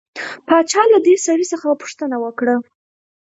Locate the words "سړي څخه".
1.25-1.79